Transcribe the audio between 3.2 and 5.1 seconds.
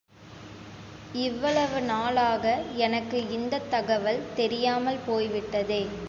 இந்தத் தகவல் தெரியாமல்